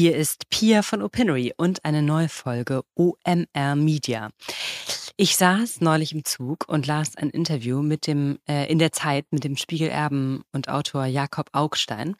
[0.00, 4.30] Hier ist Pia von Opinory und eine neue Folge OMR Media.
[5.16, 9.26] Ich saß neulich im Zug und las ein Interview mit dem äh, in der Zeit
[9.32, 12.14] mit dem Spiegelerben und Autor Jakob Augstein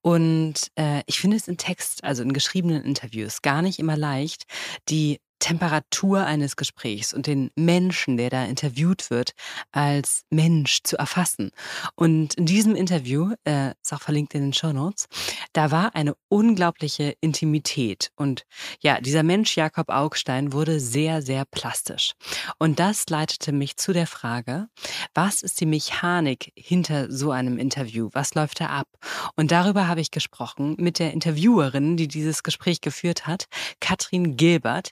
[0.00, 4.44] und äh, ich finde es in Text, also in geschriebenen Interviews gar nicht immer leicht,
[4.88, 9.32] die Temperatur eines Gesprächs und den Menschen, der da interviewt wird,
[9.72, 11.50] als Mensch zu erfassen.
[11.94, 15.06] Und in diesem Interview, äh, ist auch verlinkt in den Show Notes,
[15.52, 18.10] da war eine unglaubliche Intimität.
[18.16, 18.44] Und
[18.80, 22.14] ja, dieser Mensch Jakob Augstein wurde sehr, sehr plastisch.
[22.58, 24.68] Und das leitete mich zu der Frage,
[25.14, 28.10] was ist die Mechanik hinter so einem Interview?
[28.12, 28.88] Was läuft da ab?
[29.36, 33.46] Und darüber habe ich gesprochen mit der Interviewerin, die dieses Gespräch geführt hat,
[33.80, 34.90] Katrin Gilbert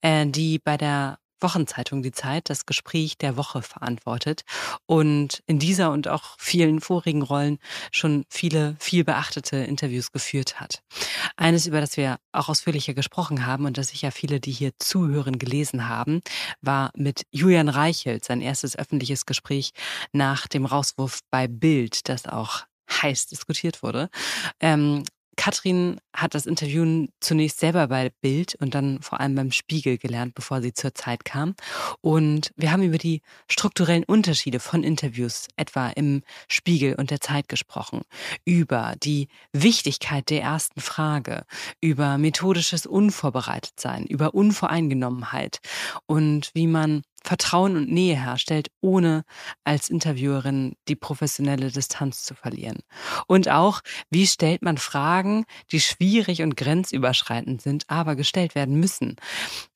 [0.00, 4.42] äh, die bei der Wochenzeitung Die Zeit das Gespräch der Woche verantwortet
[4.86, 7.58] und in dieser und auch vielen vorigen Rollen
[7.92, 10.82] schon viele viel beachtete Interviews geführt hat.
[11.36, 15.38] Eines, über das wir auch ausführlicher gesprochen haben und das sicher viele, die hier zuhören,
[15.38, 16.20] gelesen haben,
[16.60, 19.72] war mit Julian Reichelt sein erstes öffentliches Gespräch
[20.12, 24.08] nach dem Rauswurf bei Bild, das auch heiß diskutiert wurde.
[24.60, 25.04] Ähm,
[25.38, 30.34] Katrin hat das Interview zunächst selber bei Bild und dann vor allem beim Spiegel gelernt,
[30.34, 31.54] bevor sie zur Zeit kam.
[32.00, 37.48] Und wir haben über die strukturellen Unterschiede von Interviews, etwa im Spiegel und der Zeit
[37.48, 38.02] gesprochen,
[38.44, 41.44] über die Wichtigkeit der ersten Frage,
[41.80, 45.60] über methodisches Unvorbereitetsein, über Unvoreingenommenheit.
[46.06, 49.24] Und wie man Vertrauen und Nähe herstellt, ohne
[49.64, 52.78] als Interviewerin die professionelle Distanz zu verlieren.
[53.26, 53.80] Und auch,
[54.10, 59.16] wie stellt man Fragen, die schwierig und grenzüberschreitend sind, aber gestellt werden müssen.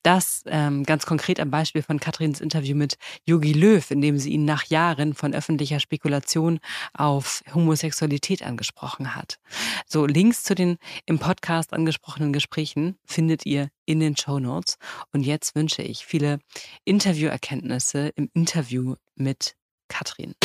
[0.03, 4.31] Das ähm, ganz konkret am Beispiel von Katrins Interview mit Yogi Löw, in dem sie
[4.31, 6.59] ihn nach Jahren von öffentlicher Spekulation
[6.93, 9.39] auf Homosexualität angesprochen hat.
[9.87, 14.77] So, Links zu den im Podcast angesprochenen Gesprächen findet ihr in den Show Notes.
[15.11, 16.39] Und jetzt wünsche ich viele
[16.85, 19.55] Interviewerkenntnisse im Interview mit
[19.87, 20.35] Katrin.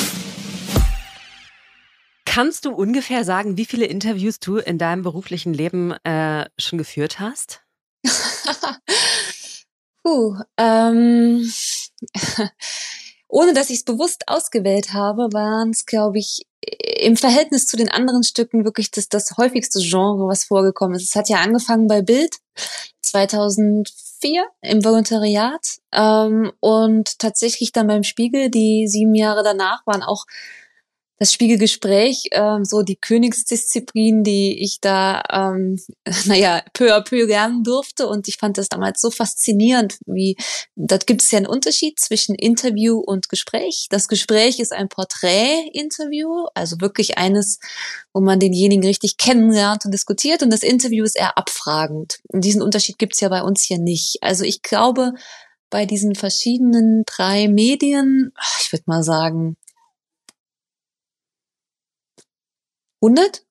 [2.24, 7.18] Kannst du ungefähr sagen, wie viele Interviews du in deinem beruflichen Leben äh, schon geführt
[7.20, 7.62] hast?
[10.02, 11.50] Puh, ähm,
[13.28, 16.46] ohne dass ich es bewusst ausgewählt habe, waren es, glaube ich,
[17.00, 21.04] im Verhältnis zu den anderen Stücken wirklich das, das häufigste Genre, was vorgekommen ist.
[21.10, 22.34] Es hat ja angefangen bei Bild
[23.02, 28.50] 2004 im Volontariat ähm, und tatsächlich dann beim Spiegel.
[28.50, 30.24] Die sieben Jahre danach waren auch
[31.18, 35.78] das Spiegelgespräch, ähm, so die Königsdisziplin, die ich da, ähm,
[36.26, 38.06] naja, peu à peu lernen durfte.
[38.06, 40.36] Und ich fand das damals so faszinierend, wie,
[40.76, 43.88] da gibt es ja einen Unterschied zwischen Interview und Gespräch.
[43.90, 47.58] Das Gespräch ist ein Porträt-Interview, also wirklich eines,
[48.12, 50.42] wo man denjenigen richtig kennenlernt und diskutiert.
[50.42, 52.20] Und das Interview ist eher abfragend.
[52.28, 54.18] Und diesen Unterschied gibt es ja bei uns hier nicht.
[54.22, 55.14] Also ich glaube,
[55.70, 59.56] bei diesen verschiedenen drei Medien, ich würde mal sagen,
[63.00, 63.42] 100?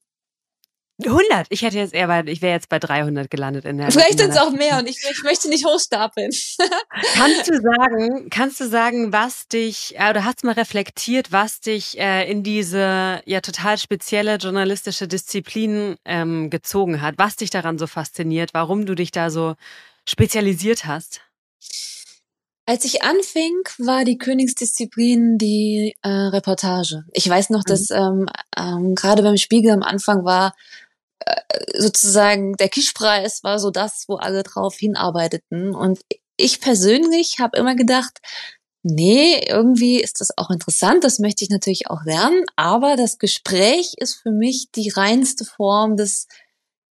[1.06, 1.46] 100.
[1.50, 3.92] Ich hätte jetzt eher bei, ich wäre jetzt bei 300 gelandet in der.
[3.92, 6.32] Vielleicht sind es auch mehr und ich, ich möchte nicht hochstapeln.
[7.14, 11.60] kannst du sagen, kannst du sagen, was dich, äh, oder hast du mal reflektiert, was
[11.60, 17.78] dich äh, in diese ja total spezielle journalistische Disziplin ähm, gezogen hat, was dich daran
[17.78, 19.54] so fasziniert, warum du dich da so
[20.08, 21.22] spezialisiert hast?
[22.70, 27.06] Als ich anfing, war die Königsdisziplin die äh, Reportage.
[27.14, 27.70] Ich weiß noch, mhm.
[27.70, 28.26] dass ähm,
[28.58, 30.54] ähm, gerade beim Spiegel am Anfang war
[31.20, 31.42] äh,
[31.78, 35.74] sozusagen der Kischpreis war so das, wo alle drauf hinarbeiteten.
[35.74, 36.02] Und
[36.36, 38.20] ich persönlich habe immer gedacht,
[38.84, 43.94] nee, irgendwie ist das auch interessant, das möchte ich natürlich auch lernen, aber das Gespräch
[43.96, 46.28] ist für mich die reinste Form des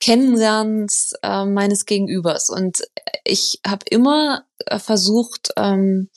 [0.01, 2.51] Kennenlernens äh, meines Gegenübers.
[2.51, 2.79] Und
[3.25, 6.09] ich habe immer äh, versucht, ähm,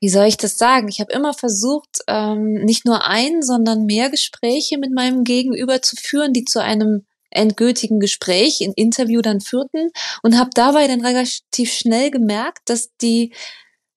[0.00, 0.88] wie soll ich das sagen?
[0.88, 5.96] Ich habe immer versucht, ähm, nicht nur ein, sondern mehr Gespräche mit meinem Gegenüber zu
[5.96, 9.90] führen, die zu einem endgültigen Gespräch, in Interview dann führten
[10.22, 13.32] und habe dabei dann relativ schnell gemerkt, dass die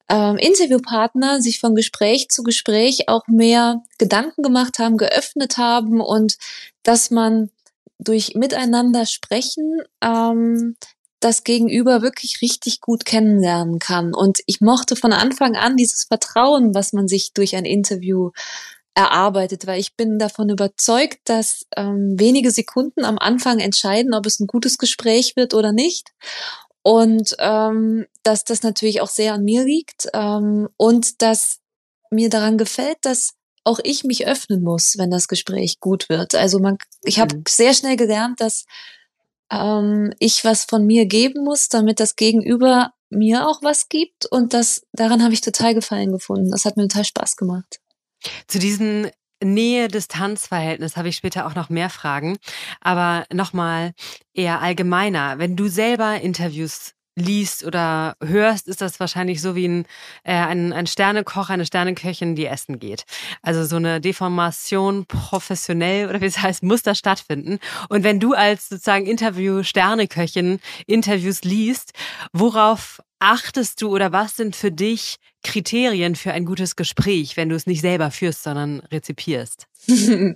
[0.09, 6.35] ähm, Interviewpartner sich von Gespräch zu Gespräch auch mehr Gedanken gemacht haben, geöffnet haben und
[6.83, 7.49] dass man
[8.01, 10.75] durch Miteinander sprechen ähm,
[11.19, 14.13] das Gegenüber wirklich richtig gut kennenlernen kann.
[14.13, 18.31] Und ich mochte von Anfang an dieses Vertrauen, was man sich durch ein Interview
[18.95, 24.39] erarbeitet, weil ich bin davon überzeugt, dass ähm, wenige Sekunden am Anfang entscheiden, ob es
[24.39, 26.09] ein gutes Gespräch wird oder nicht.
[26.83, 31.59] Und ähm, dass das natürlich auch sehr an mir liegt ähm, und dass
[32.09, 36.35] mir daran gefällt, dass auch ich mich öffnen muss, wenn das Gespräch gut wird.
[36.35, 37.43] Also man, ich habe mhm.
[37.47, 38.65] sehr schnell gelernt, dass
[39.51, 44.25] ähm, ich was von mir geben muss, damit das Gegenüber mir auch was gibt.
[44.25, 46.49] Und das, daran habe ich total Gefallen gefunden.
[46.51, 47.79] Das hat mir total Spaß gemacht.
[48.47, 49.09] Zu diesen
[49.43, 52.37] Nähe-Distanz-Verhältnis habe ich später auch noch mehr Fragen.
[52.79, 53.93] Aber nochmal
[54.33, 55.37] eher allgemeiner.
[55.39, 59.85] Wenn du selber Interviews liest oder hörst, ist das wahrscheinlich so wie ein,
[60.23, 63.03] äh, ein, ein Sternekoch, eine Sterneköchin, die essen geht.
[63.41, 67.59] Also so eine Deformation professionell oder wie es heißt, muss da stattfinden.
[67.89, 71.91] Und wenn du als sozusagen Interview-Sterneköchin Interviews liest,
[72.31, 77.55] worauf achtest du oder was sind für dich Kriterien für ein gutes Gespräch, wenn du
[77.55, 79.67] es nicht selber führst, sondern rezipierst?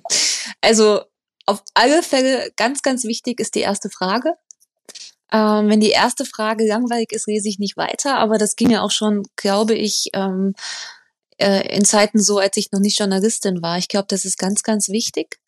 [0.61, 1.01] also
[1.45, 4.33] auf alle Fälle ganz, ganz wichtig ist die erste Frage.
[5.35, 8.81] Ähm, wenn die erste Frage langweilig ist, lese ich nicht weiter, aber das ging ja
[8.81, 10.53] auch schon, glaube ich, ähm,
[11.37, 13.77] äh, in Zeiten so, als ich noch nicht Journalistin war.
[13.77, 15.41] Ich glaube, das ist ganz, ganz wichtig.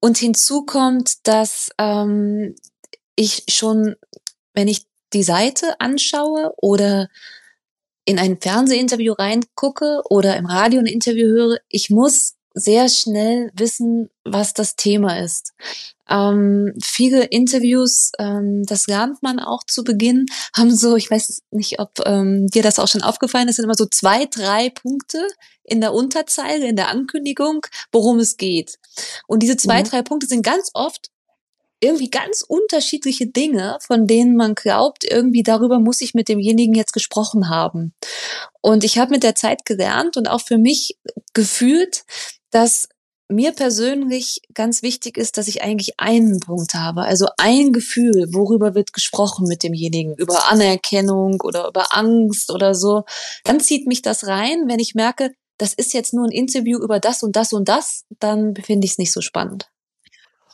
[0.00, 2.54] Und hinzu kommt, dass ähm,
[3.14, 3.96] ich schon,
[4.54, 7.08] wenn ich die Seite anschaue oder
[8.06, 14.08] in ein Fernsehinterview reingucke oder im Radio ein Interview höre, ich muss sehr schnell wissen,
[14.24, 15.52] was das Thema ist.
[16.08, 20.26] Ähm, viele Interviews, ähm, das lernt man auch zu Beginn,
[20.56, 23.74] haben so, ich weiß nicht, ob ähm, dir das auch schon aufgefallen ist, sind immer
[23.74, 25.26] so zwei, drei Punkte
[25.64, 28.78] in der Unterzeile, in der Ankündigung, worum es geht.
[29.26, 29.86] Und diese zwei, mhm.
[29.86, 31.10] drei Punkte sind ganz oft
[31.80, 36.92] irgendwie ganz unterschiedliche Dinge, von denen man glaubt, irgendwie darüber muss ich mit demjenigen jetzt
[36.92, 37.92] gesprochen haben.
[38.62, 40.96] Und ich habe mit der Zeit gelernt und auch für mich
[41.34, 42.04] gefühlt,
[42.50, 42.88] dass
[43.28, 48.74] mir persönlich ganz wichtig ist, dass ich eigentlich einen Punkt habe, also ein Gefühl, worüber
[48.74, 53.04] wird gesprochen mit demjenigen, über Anerkennung oder über Angst oder so.
[53.44, 57.00] Dann zieht mich das rein, wenn ich merke, das ist jetzt nur ein Interview über
[57.00, 59.70] das und das und das, dann finde ich es nicht so spannend.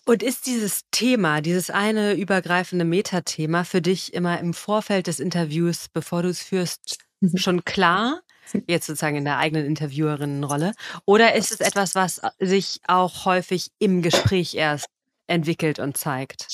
[0.05, 5.87] Und ist dieses Thema, dieses eine übergreifende Metathema für dich immer im Vorfeld des Interviews,
[5.93, 7.37] bevor du es führst, mhm.
[7.37, 8.21] schon klar?
[8.67, 10.73] Jetzt sozusagen in der eigenen Interviewerinnenrolle?
[11.05, 14.87] Oder ist es etwas, was sich auch häufig im Gespräch erst
[15.27, 16.47] entwickelt und zeigt?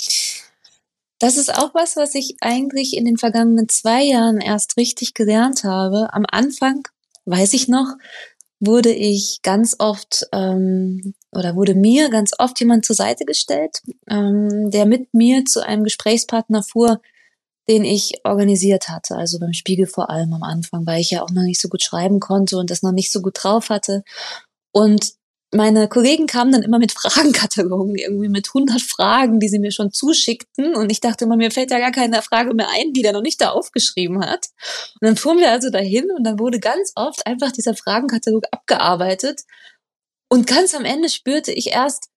[1.19, 5.65] Das ist auch was, was ich eigentlich in den vergangenen zwei Jahren erst richtig gelernt
[5.65, 6.13] habe.
[6.13, 6.83] Am Anfang,
[7.25, 7.97] weiß ich noch,
[8.61, 14.71] wurde ich ganz oft ähm, oder wurde mir ganz oft jemand zur Seite gestellt, ähm,
[14.71, 17.01] der mit mir zu einem Gesprächspartner fuhr,
[17.69, 19.17] den ich organisiert hatte.
[19.17, 21.83] Also beim Spiegel vor allem am Anfang, weil ich ja auch noch nicht so gut
[21.83, 24.05] schreiben konnte und das noch nicht so gut drauf hatte.
[24.73, 25.13] Und
[25.53, 29.93] meine Kollegen kamen dann immer mit Fragenkatalogen, irgendwie mit 100 Fragen, die sie mir schon
[29.93, 30.75] zuschickten.
[30.75, 33.23] Und ich dachte immer, mir fällt ja gar keine Frage mehr ein, die der noch
[33.23, 34.47] nicht da aufgeschrieben hat.
[35.01, 39.43] Und dann fuhren wir also dahin und dann wurde ganz oft einfach dieser Fragenkatalog abgearbeitet.
[40.31, 42.09] Und ganz am Ende spürte ich erst,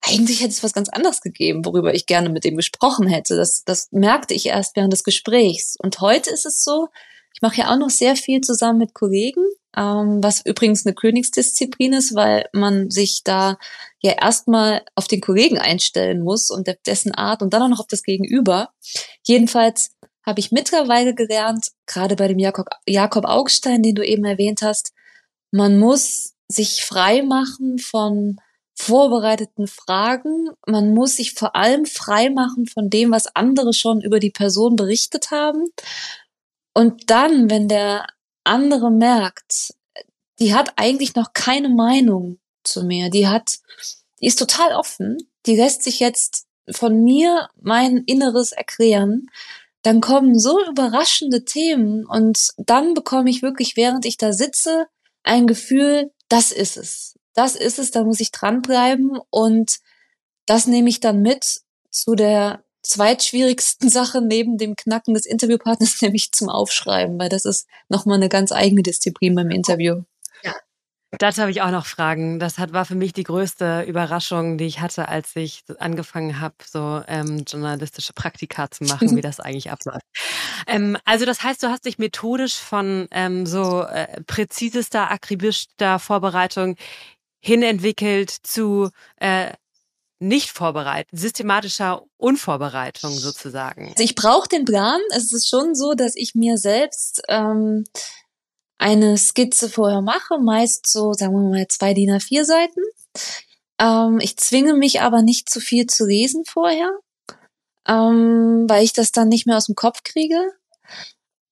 [0.00, 3.36] eigentlich hätte es was ganz anderes gegeben, worüber ich gerne mit dem gesprochen hätte.
[3.36, 5.76] Das, das merkte ich erst während des Gesprächs.
[5.78, 6.88] Und heute ist es so,
[7.34, 9.44] ich mache ja auch noch sehr viel zusammen mit Kollegen,
[9.76, 13.58] ähm, was übrigens eine Königsdisziplin ist, weil man sich da
[14.00, 17.86] ja erstmal auf den Kollegen einstellen muss und dessen Art und dann auch noch auf
[17.86, 18.70] das Gegenüber.
[19.24, 19.90] Jedenfalls
[20.24, 24.92] habe ich mittlerweile gelernt, gerade bei dem Jakob, Jakob Augstein, den du eben erwähnt hast,
[25.50, 28.38] man muss sich frei machen von
[28.78, 30.50] vorbereiteten Fragen.
[30.66, 34.76] Man muss sich vor allem frei machen von dem, was andere schon über die Person
[34.76, 35.64] berichtet haben.
[36.74, 38.06] Und dann, wenn der
[38.44, 39.74] andere merkt,
[40.38, 43.58] die hat eigentlich noch keine Meinung zu mir, die hat,
[44.20, 49.26] die ist total offen, die lässt sich jetzt von mir mein Inneres erklären,
[49.82, 54.86] dann kommen so überraschende Themen und dann bekomme ich wirklich, während ich da sitze,
[55.24, 59.78] ein Gefühl, das ist es das ist es, da muss ich dranbleiben und
[60.46, 66.32] das nehme ich dann mit zu der zweitschwierigsten Sache neben dem Knacken des Interviewpartners, nämlich
[66.32, 70.02] zum Aufschreiben, weil das ist nochmal eine ganz eigene Disziplin beim Interview.
[70.42, 70.52] Ja.
[71.12, 72.40] Dazu habe ich auch noch Fragen.
[72.40, 76.56] Das hat, war für mich die größte Überraschung, die ich hatte, als ich angefangen habe,
[76.68, 80.04] so ähm, journalistische Praktika zu machen, wie das eigentlich abläuft.
[80.66, 86.76] Ähm, also das heißt, du hast dich methodisch von ähm, so äh, präzisester, akribischster Vorbereitung
[87.40, 89.52] hinentwickelt zu äh,
[90.20, 93.88] nicht vorbereiten, systematischer Unvorbereitung sozusagen.
[93.90, 95.00] Also ich brauche den Plan.
[95.10, 97.84] Es ist schon so, dass ich mir selbst ähm,
[98.78, 102.80] eine Skizze vorher mache, meist so, sagen wir mal, zwei DIN A4 Seiten.
[103.80, 106.90] Ähm, ich zwinge mich aber nicht zu viel zu lesen vorher,
[107.86, 110.52] ähm, weil ich das dann nicht mehr aus dem Kopf kriege.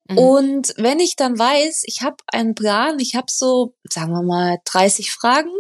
[0.08, 0.18] Mhm.
[0.18, 4.58] Und wenn ich dann weiß, ich habe einen Plan, ich habe so, sagen wir mal,
[4.64, 5.50] 30 Fragen,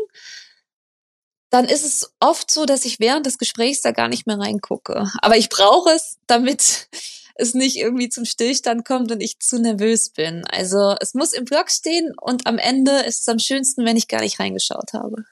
[1.50, 5.10] dann ist es oft so, dass ich während des Gesprächs da gar nicht mehr reingucke.
[5.20, 6.88] Aber ich brauche es, damit
[7.34, 10.44] es nicht irgendwie zum Stillstand kommt und ich zu nervös bin.
[10.46, 14.08] Also es muss im Blog stehen und am Ende ist es am schönsten, wenn ich
[14.08, 15.24] gar nicht reingeschaut habe.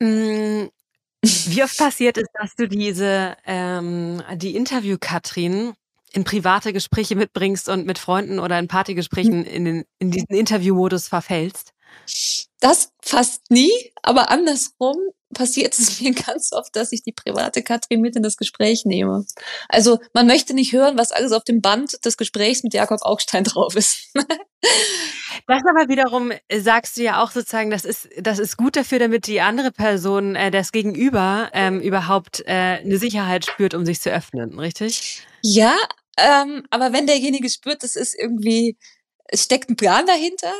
[0.00, 0.68] Mm,
[1.22, 5.74] wie oft passiert es, dass du diese ähm, die Interview-Katrin
[6.16, 11.08] in private Gespräche mitbringst und mit Freunden oder in Partygesprächen in, den, in diesen Interviewmodus
[11.08, 11.72] verfällst?
[12.60, 13.70] Das fast nie,
[14.02, 14.96] aber andersrum
[15.34, 19.26] passiert es mir ganz oft, dass ich die private Katrin mit in das Gespräch nehme.
[19.68, 23.44] Also man möchte nicht hören, was alles auf dem Band des Gesprächs mit Jakob Augstein
[23.44, 24.10] drauf ist.
[25.46, 28.98] Das aber wiederum äh, sagst du ja auch sozusagen, das ist das ist gut dafür,
[28.98, 34.00] damit die andere Person, äh, das Gegenüber ähm, überhaupt äh, eine Sicherheit spürt, um sich
[34.00, 35.24] zu öffnen, richtig?
[35.42, 35.76] Ja,
[36.16, 38.76] ähm, aber wenn derjenige spürt, das ist irgendwie
[39.28, 40.52] es steckt ein Plan dahinter,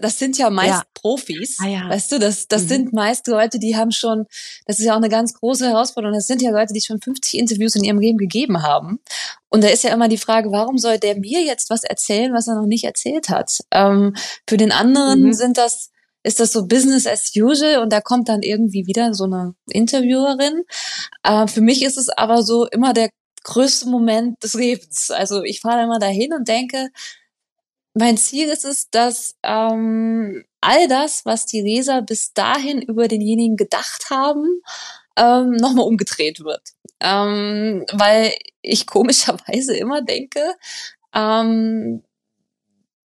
[0.00, 0.82] das sind ja meist ja.
[0.94, 1.88] Profis, ah, ja.
[1.88, 2.68] weißt du, das, das mhm.
[2.68, 4.26] sind meist Leute, die haben schon,
[4.66, 7.38] das ist ja auch eine ganz große Herausforderung, das sind ja Leute, die schon 50
[7.38, 8.98] Interviews in ihrem Leben gegeben haben.
[9.48, 12.48] Und da ist ja immer die Frage, warum soll der mir jetzt was erzählen, was
[12.48, 13.60] er noch nicht erzählt hat?
[13.70, 14.16] Ähm,
[14.48, 15.32] für den anderen mhm.
[15.32, 15.90] sind das,
[16.24, 20.64] ist das so Business as usual und da kommt dann irgendwie wieder so eine Interviewerin.
[21.22, 23.10] Äh, für mich ist es aber so immer der
[23.46, 25.10] größte Moment des Lebens.
[25.10, 26.90] Also ich fahre immer dahin und denke,
[27.94, 33.56] mein Ziel ist es, dass ähm, all das, was die Leser bis dahin über denjenigen
[33.56, 34.60] gedacht haben,
[35.16, 36.72] ähm, nochmal umgedreht wird.
[37.00, 40.42] Ähm, weil ich komischerweise immer denke,
[41.14, 42.02] ähm,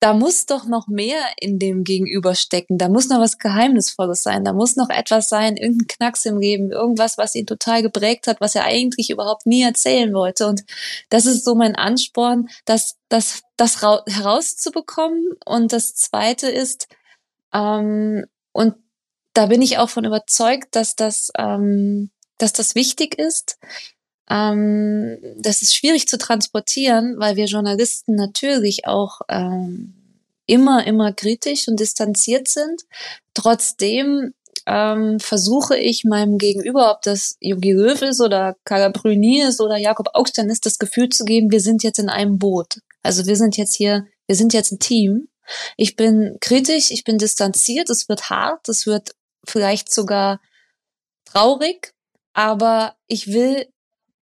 [0.02, 2.76] da muss doch noch mehr in dem Gegenüber stecken.
[2.76, 4.44] Da muss noch was Geheimnisvolles sein.
[4.44, 8.40] Da muss noch etwas sein, irgendein Knacks im Leben, irgendwas, was ihn total geprägt hat,
[8.40, 10.48] was er eigentlich überhaupt nie erzählen wollte.
[10.48, 10.64] Und
[11.08, 15.36] das ist so mein Ansporn, das, das, das herauszubekommen.
[15.46, 16.88] Und das zweite ist,
[17.54, 18.74] ähm, und
[19.34, 23.56] da bin ich auch von überzeugt, dass das, ähm, dass das wichtig ist,
[24.32, 29.94] ähm, das ist schwierig zu transportieren, weil wir Journalisten natürlich auch ähm,
[30.46, 32.82] immer, immer kritisch und distanziert sind.
[33.34, 34.32] Trotzdem
[34.66, 39.76] ähm, versuche ich meinem Gegenüber, ob das Jogi Löw ist oder Carla Bruni ist oder
[39.76, 42.78] Jakob Augstein ist, das Gefühl zu geben, wir sind jetzt in einem Boot.
[43.02, 45.28] Also wir sind jetzt hier, wir sind jetzt ein Team.
[45.76, 49.10] Ich bin kritisch, ich bin distanziert, es wird hart, es wird
[49.44, 50.40] vielleicht sogar
[51.24, 51.92] traurig,
[52.32, 53.66] aber ich will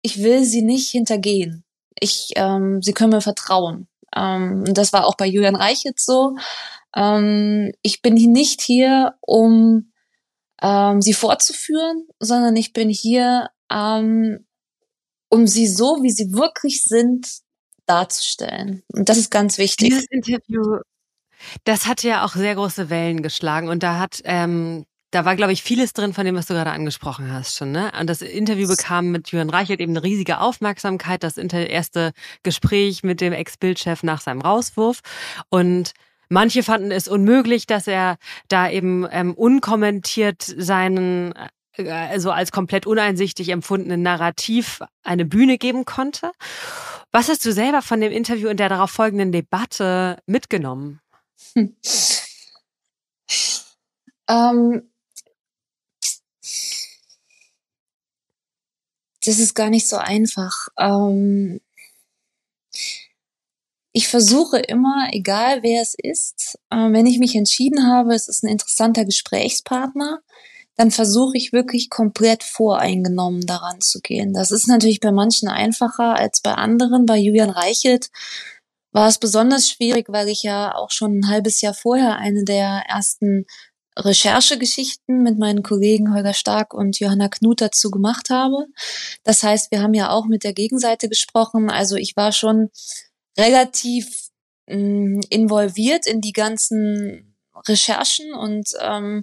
[0.05, 1.65] ich will sie nicht hintergehen.
[1.99, 3.89] Ich, ähm, sie können mir vertrauen.
[4.15, 6.37] Ähm, das war auch bei Julian Reichert so.
[6.95, 9.93] Ähm, ich bin nicht hier, um
[10.63, 14.47] ähm, sie fortzuführen, sondern ich bin hier, ähm,
[15.31, 17.27] um sie so, wie sie wirklich sind,
[17.87, 18.83] darzustellen.
[18.93, 19.89] Und das ist ganz wichtig.
[19.89, 20.81] Dieses Interview,
[21.65, 24.85] das hat ja auch sehr große Wellen geschlagen und da hat ähm,
[25.15, 27.71] da war, glaube ich, vieles drin von dem, was du gerade angesprochen hast schon.
[27.71, 27.93] Ne?
[27.99, 33.21] Und das Interview bekam mit Jürgen Reichelt eben eine riesige Aufmerksamkeit, das erste Gespräch mit
[33.21, 35.01] dem Ex-Bildchef nach seinem Rauswurf.
[35.51, 35.93] Und
[36.29, 38.17] manche fanden es unmöglich, dass er
[38.49, 41.33] da eben ähm, unkommentiert seinen
[41.77, 46.33] äh, also als komplett uneinsichtig empfundenen Narrativ eine Bühne geben konnte.
[47.13, 51.01] Was hast du selber von dem Interview und der darauf folgenden Debatte mitgenommen?
[51.55, 51.77] Hm.
[54.29, 54.83] Ähm,
[59.25, 60.69] das ist gar nicht so einfach.
[60.79, 61.61] Ähm,
[63.93, 68.43] ich versuche immer, egal wer es ist, äh, wenn ich mich entschieden habe, es ist
[68.43, 70.21] ein interessanter Gesprächspartner,
[70.77, 74.35] dann versuche ich wirklich komplett voreingenommen daran zu gehen.
[74.35, 77.07] Das ist natürlich bei manchen einfacher als bei anderen.
[77.07, 78.11] Bei Julian Reichelt
[78.91, 82.83] war es besonders schwierig, weil ich ja auch schon ein halbes Jahr vorher eine der
[82.89, 83.47] ersten
[83.97, 88.67] Recherchegeschichten mit meinen Kollegen Holger Stark und Johanna Knut dazu gemacht habe.
[89.23, 91.71] Das heißt, wir haben ja auch mit der Gegenseite gesprochen.
[91.71, 92.71] Also ich war schon
[93.39, 94.31] relativ
[94.67, 97.37] mh, mm, involviert in die ganzen
[97.69, 99.23] Recherchen und ähm,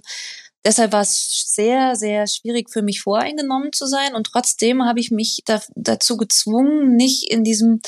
[0.64, 5.10] deshalb war es sehr, sehr schwierig für mich voreingenommen zu sein und trotzdem habe ich
[5.10, 7.80] mich da, dazu gezwungen, nicht in diesem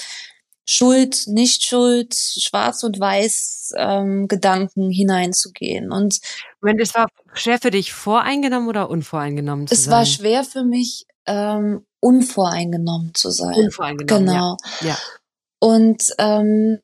[0.67, 5.93] Schuld, nicht Schuld, Schwarz und Weiß ähm, Gedanken hineinzugehen.
[5.93, 6.21] Und
[6.61, 9.93] wenn es war schwer für dich, voreingenommen oder unvoreingenommen zu es sein?
[9.93, 13.55] Es war schwer für mich, ähm, unvoreingenommen zu sein.
[13.55, 14.27] Unvoreingenommen.
[14.27, 14.57] Genau.
[14.81, 14.89] Ja.
[14.89, 14.99] ja.
[15.59, 16.81] Und ähm,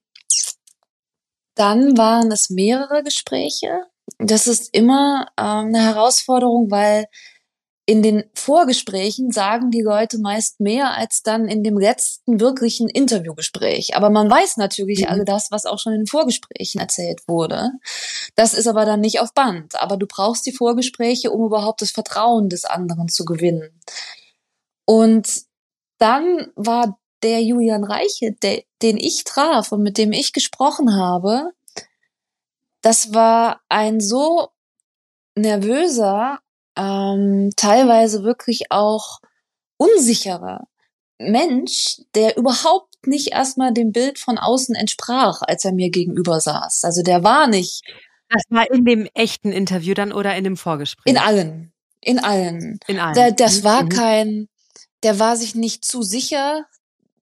[1.54, 3.80] dann waren es mehrere Gespräche.
[4.18, 7.06] Das ist immer ähm, eine Herausforderung, weil
[7.86, 13.96] in den Vorgesprächen sagen die Leute meist mehr als dann in dem letzten wirklichen Interviewgespräch.
[13.96, 15.06] Aber man weiß natürlich mhm.
[15.08, 17.70] alle das, was auch schon in den Vorgesprächen erzählt wurde.
[18.36, 19.80] Das ist aber dann nicht auf Band.
[19.80, 23.80] Aber du brauchst die Vorgespräche, um überhaupt das Vertrauen des anderen zu gewinnen.
[24.84, 25.42] Und
[25.98, 31.50] dann war der Julian Reiche, der, den ich traf und mit dem ich gesprochen habe,
[32.82, 34.48] das war ein so
[35.34, 36.40] nervöser
[36.76, 39.20] ähm, teilweise wirklich auch
[39.76, 40.66] unsicherer
[41.18, 46.84] Mensch, der überhaupt nicht erstmal dem Bild von außen entsprach, als er mir gegenüber saß.
[46.84, 47.82] Also der war nicht.
[48.28, 51.12] Das war in dem echten Interview dann oder in dem Vorgespräch?
[51.12, 51.72] In allen.
[52.00, 52.78] In allen.
[52.86, 53.14] In allen.
[53.14, 53.64] Der, das mhm.
[53.64, 53.88] war mhm.
[53.88, 54.48] kein,
[55.02, 56.64] der war sich nicht zu sicher,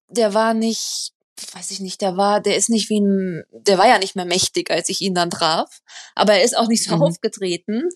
[0.09, 1.13] der war nicht
[1.55, 4.25] weiß ich nicht, der war, der ist nicht wie ein, der war ja nicht mehr
[4.25, 5.81] mächtig, als ich ihn dann traf,
[6.15, 7.03] aber er ist auch nicht so mhm.
[7.03, 7.89] aufgetreten.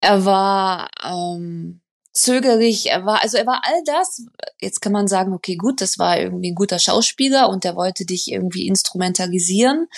[0.00, 1.80] Er war ähm,
[2.12, 4.26] zögerlich, er war, also er war all das.
[4.60, 8.04] Jetzt kann man sagen, okay, gut, das war irgendwie ein guter Schauspieler und der wollte
[8.04, 9.88] dich irgendwie instrumentalisieren,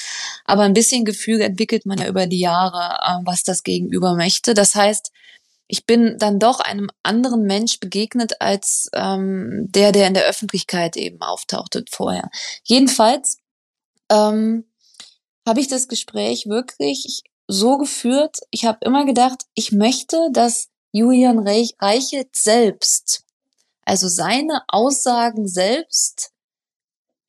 [0.44, 4.54] aber ein bisschen Gefühl entwickelt man ja über die Jahre, äh, was das Gegenüber möchte.
[4.54, 5.12] Das heißt,
[5.66, 10.96] ich bin dann doch einem anderen Mensch begegnet als ähm, der, der in der Öffentlichkeit
[10.96, 12.28] eben auftauchte vorher.
[12.64, 13.38] Jedenfalls
[14.10, 14.64] ähm,
[15.46, 18.38] habe ich das Gespräch wirklich so geführt.
[18.50, 23.24] Ich habe immer gedacht, ich möchte, dass Julian Reichelt selbst,
[23.84, 26.32] also seine Aussagen selbst,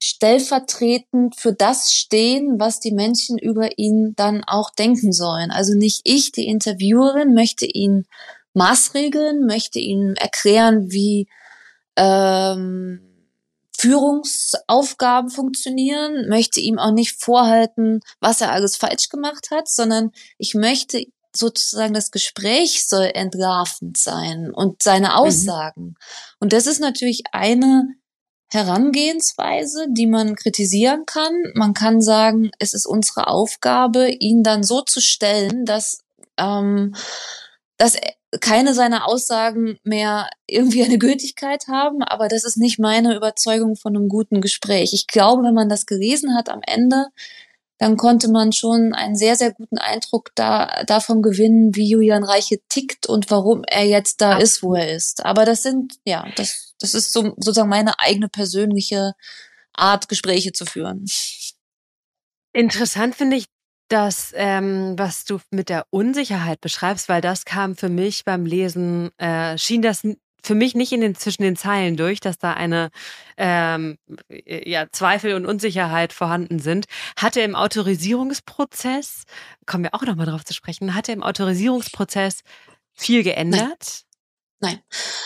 [0.04, 5.52] stellvertretend für das stehen, was die Menschen über ihn dann auch denken sollen.
[5.52, 8.06] Also nicht ich, die Interviewerin, möchte ihn
[8.54, 11.28] maßregeln, möchte ihn erklären, wie
[11.96, 13.11] ähm,
[13.82, 20.54] Führungsaufgaben funktionieren, möchte ihm auch nicht vorhalten, was er alles falsch gemacht hat, sondern ich
[20.54, 21.04] möchte
[21.36, 25.14] sozusagen das Gespräch soll entlarvend sein und seine mhm.
[25.14, 25.84] Aussagen.
[25.84, 25.96] Mhm.
[26.40, 27.88] Und das ist natürlich eine
[28.52, 31.34] Herangehensweise, die man kritisieren kann.
[31.56, 36.04] Man kann sagen, es ist unsere Aufgabe, ihn dann so zu stellen, dass,
[36.38, 36.94] ähm,
[37.78, 37.96] dass
[38.40, 43.96] keine seiner Aussagen mehr irgendwie eine Gültigkeit haben, aber das ist nicht meine Überzeugung von
[43.96, 44.94] einem guten Gespräch.
[44.94, 47.08] Ich glaube, wenn man das gelesen hat am Ende,
[47.78, 52.60] dann konnte man schon einen sehr, sehr guten Eindruck da, davon gewinnen, wie Julian Reiche
[52.70, 55.26] tickt und warum er jetzt da ist, wo er ist.
[55.26, 59.14] Aber das sind, ja, das, das ist so, sozusagen meine eigene persönliche
[59.74, 61.06] Art, Gespräche zu führen.
[62.54, 63.46] Interessant finde ich
[63.92, 69.12] das, ähm, was du mit der Unsicherheit beschreibst, weil das kam für mich beim Lesen,
[69.18, 70.04] äh, schien das
[70.44, 72.90] für mich nicht in den, zwischen den Zeilen durch, dass da eine
[73.38, 76.86] ähm, ja, Zweifel und Unsicherheit vorhanden sind.
[77.18, 79.24] Hatte im Autorisierungsprozess,
[79.66, 82.42] kommen wir auch nochmal drauf zu sprechen, hatte im Autorisierungsprozess
[82.94, 84.04] viel geändert?
[84.60, 84.80] Nein.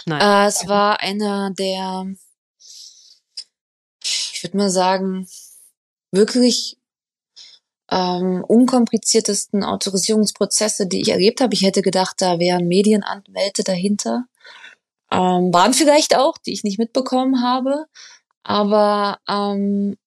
[0.06, 0.21] Nein.
[0.21, 2.06] Äh, es war einer der,
[4.04, 5.28] ich würde mal sagen,
[6.12, 6.78] wirklich
[7.91, 11.54] ähm, unkompliziertesten Autorisierungsprozesse, die ich erlebt habe.
[11.54, 14.26] Ich hätte gedacht, da wären Medienanwälte dahinter.
[15.12, 17.86] Ähm, waren vielleicht auch, die ich nicht mitbekommen habe.
[18.43, 19.98] Aber ähm,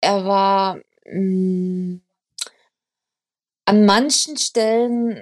[0.00, 2.02] er war mh, mm,
[3.64, 5.20] an manchen Stellen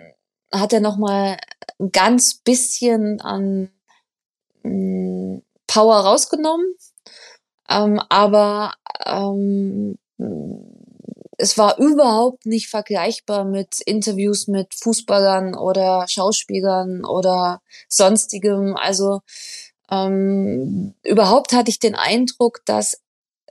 [0.53, 1.37] hat er noch mal
[1.79, 3.71] ein ganz bisschen an
[4.63, 6.67] mh, mm, Power rausgenommen,
[7.69, 8.73] ähm, aber
[9.07, 9.99] ähm,
[11.41, 18.77] es war überhaupt nicht vergleichbar mit Interviews mit Fußballern oder Schauspielern oder sonstigem.
[18.77, 19.21] Also
[19.91, 23.01] ähm, überhaupt hatte ich den Eindruck, dass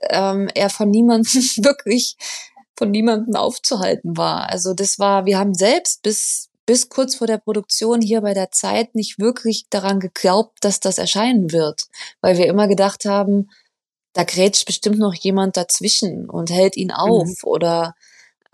[0.02, 1.32] ähm, er von niemandem
[1.64, 2.16] wirklich
[2.76, 4.48] von niemandem aufzuhalten war.
[4.48, 8.52] Also das war, wir haben selbst bis bis kurz vor der Produktion hier bei der
[8.52, 11.88] Zeit nicht wirklich daran geglaubt, dass das erscheinen wird,
[12.20, 13.50] weil wir immer gedacht haben,
[14.12, 17.34] da grätscht bestimmt noch jemand dazwischen und hält ihn auf mhm.
[17.44, 17.94] oder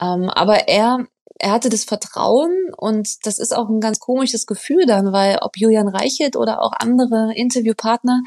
[0.01, 1.07] ähm, aber er
[1.39, 5.59] er hatte das Vertrauen und das ist auch ein ganz komisches Gefühl dann, weil ob
[5.59, 8.23] Julian Reichelt oder auch andere Interviewpartner,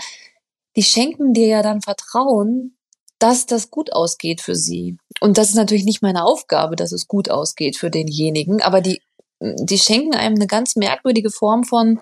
[0.75, 2.77] die schenken dir ja dann Vertrauen,
[3.17, 4.97] dass das gut ausgeht für sie.
[5.19, 9.01] Und das ist natürlich nicht meine Aufgabe, dass es gut ausgeht für denjenigen, aber die,
[9.41, 11.99] die schenken einem eine ganz merkwürdige Form von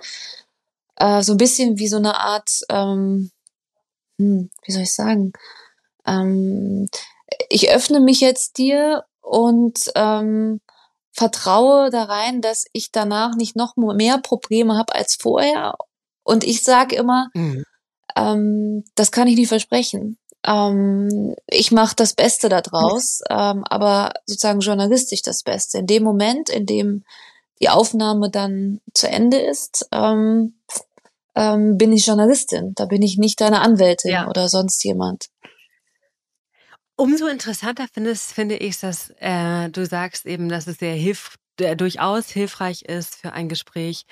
[0.97, 3.31] äh, so ein bisschen wie so eine Art ähm,
[4.17, 5.33] hm, wie soll ich sagen,
[6.05, 6.89] ähm,
[7.49, 10.61] ich öffne mich jetzt dir und ähm,
[11.11, 15.75] vertraue da rein, dass ich danach nicht noch mehr Probleme habe als vorher.
[16.23, 17.63] Und ich sage immer, mhm.
[18.15, 20.17] ähm, das kann ich nicht versprechen.
[20.45, 25.79] Ähm, ich mache das Beste daraus, ähm, aber sozusagen journalistisch das Beste.
[25.79, 27.03] In dem Moment, in dem
[27.59, 30.55] die Aufnahme dann zu Ende ist, ähm,
[31.37, 32.73] ähm, bin ich Journalistin.
[32.75, 34.27] Da bin ich nicht deine Anwältin ja.
[34.27, 35.27] oder sonst jemand.
[36.95, 41.75] Umso interessanter findest, finde ich, dass äh, du sagst eben, dass es sehr hilft, der
[41.75, 44.05] durchaus hilfreich ist für ein Gespräch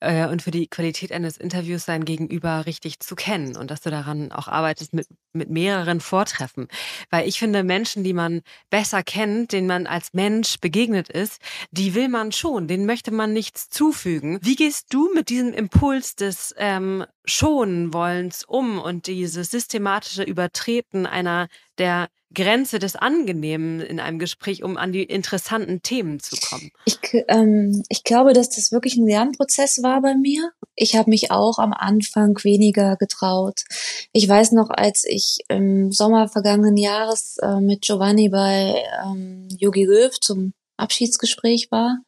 [0.00, 3.90] äh, und für die Qualität eines Interviews sein Gegenüber richtig zu kennen und dass du
[3.90, 6.68] daran auch arbeitest mit, mit mehreren Vortreffen.
[7.10, 11.94] Weil ich finde, Menschen, die man besser kennt, denen man als Mensch begegnet ist, die
[11.94, 14.38] will man schon, denen möchte man nichts zufügen.
[14.42, 21.06] Wie gehst du mit diesem Impuls des ähm, Schonen wollens um und dieses systematische Übertreten
[21.06, 26.70] einer der Grenze des Angenehmen in einem Gespräch, um an die interessanten Themen zu kommen?
[26.86, 30.50] Ich, ähm, ich glaube, dass das wirklich ein Lernprozess war bei mir.
[30.74, 33.64] Ich habe mich auch am Anfang weniger getraut.
[34.12, 39.84] Ich weiß noch, als ich im Sommer vergangenen Jahres äh, mit Giovanni bei ähm, Yogi
[39.84, 41.98] Löw zum Abschiedsgespräch war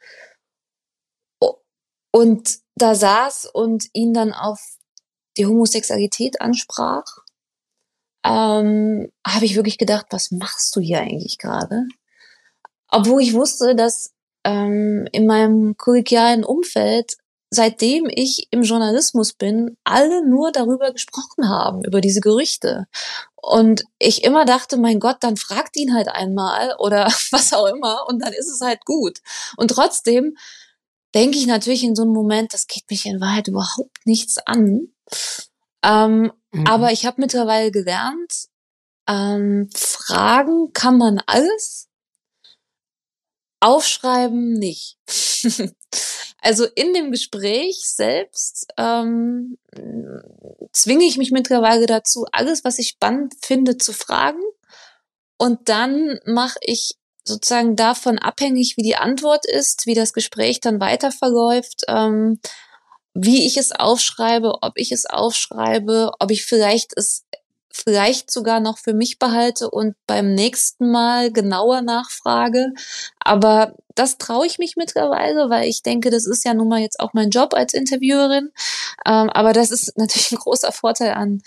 [2.14, 4.73] und da saß und ihn dann auf
[5.36, 7.04] die Homosexualität ansprach
[8.24, 11.86] ähm, habe ich wirklich gedacht, was machst du hier eigentlich gerade?
[12.88, 14.12] Obwohl ich wusste, dass
[14.44, 17.16] ähm, in meinem kollegialen Umfeld,
[17.50, 22.86] seitdem ich im Journalismus bin, alle nur darüber gesprochen haben, über diese Gerüchte.
[23.36, 28.06] Und ich immer dachte, mein Gott, dann fragt ihn halt einmal oder was auch immer
[28.08, 29.20] und dann ist es halt gut.
[29.56, 30.36] Und trotzdem
[31.14, 34.93] denke ich natürlich in so einem Moment, das geht mich in Wahrheit überhaupt nichts an.
[35.82, 36.66] Ähm, mhm.
[36.66, 38.48] Aber ich habe mittlerweile gelernt,
[39.08, 41.88] ähm, Fragen kann man alles,
[43.60, 44.98] aufschreiben nicht.
[46.40, 49.58] also in dem Gespräch selbst ähm,
[50.72, 54.42] zwinge ich mich mittlerweile dazu, alles, was ich spannend finde, zu fragen.
[55.38, 60.80] Und dann mache ich sozusagen davon abhängig, wie die Antwort ist, wie das Gespräch dann
[60.80, 62.38] weiter verläuft, ähm,
[63.14, 67.24] wie ich es aufschreibe, ob ich es aufschreibe, ob ich vielleicht es
[67.74, 72.72] vielleicht sogar noch für mich behalte und beim nächsten Mal genauer nachfrage.
[73.18, 77.00] Aber das traue ich mich mittlerweile, weil ich denke, das ist ja nun mal jetzt
[77.00, 78.52] auch mein Job als Interviewerin.
[79.04, 81.42] Ähm, aber das ist natürlich ein großer Vorteil an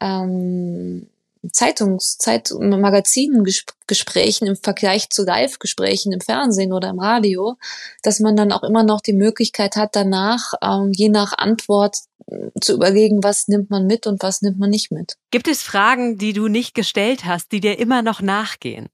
[0.00, 1.08] ähm,
[1.52, 7.56] Zeitungs-, Zeit-, Magazinengesprächen im Vergleich zu Live-Gesprächen im Fernsehen oder im Radio,
[8.02, 12.50] dass man dann auch immer noch die Möglichkeit hat, danach, ähm, je nach Antwort äh,
[12.60, 15.16] zu überlegen, was nimmt man mit und was nimmt man nicht mit.
[15.30, 18.88] Gibt es Fragen, die du nicht gestellt hast, die dir immer noch nachgehen?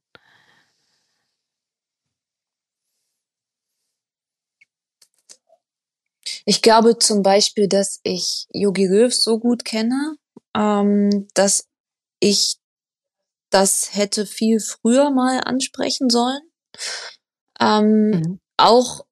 [6.44, 10.16] Ich glaube zum Beispiel, dass ich Yogi Löw so gut kenne,
[10.57, 11.68] ähm, dass
[12.23, 12.57] ich
[13.51, 16.41] das hätte viel früher mal ansprechen sollen.
[17.61, 18.41] Ähm, mhm.
[18.57, 19.05] Auch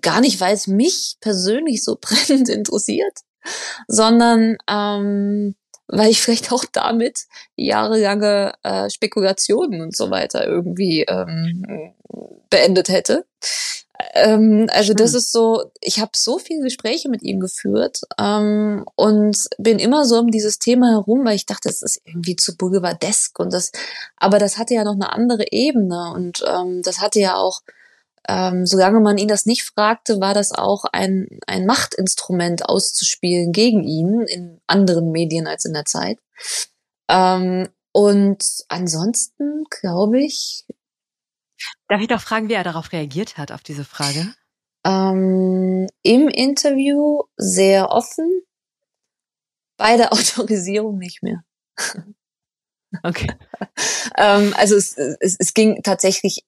[0.00, 3.18] gar nicht, weil es mich persönlich so brennend interessiert,
[3.86, 5.54] sondern ähm,
[5.88, 11.94] weil ich vielleicht auch damit jahrelange äh, Spekulationen und so weiter irgendwie ähm,
[12.50, 13.26] beendet hätte.
[14.14, 19.36] Ähm, also das ist so, ich habe so viele Gespräche mit ihm geführt ähm, und
[19.58, 23.38] bin immer so um dieses Thema herum, weil ich dachte, es ist irgendwie zu boulevardesk
[23.40, 23.72] und das,
[24.16, 27.62] aber das hatte ja noch eine andere Ebene und ähm, das hatte ja auch,
[28.28, 33.82] ähm, solange man ihn das nicht fragte, war das auch ein, ein Machtinstrument auszuspielen gegen
[33.82, 36.18] ihn in anderen Medien als in der Zeit.
[37.08, 40.66] Ähm, und ansonsten glaube ich,
[41.88, 44.34] Darf ich doch fragen, wie er darauf reagiert hat, auf diese Frage?
[44.84, 48.42] Ähm, Im Interview sehr offen,
[49.76, 51.42] bei der Autorisierung nicht mehr.
[53.02, 53.28] Okay.
[54.16, 56.44] ähm, also es, es, es ging tatsächlich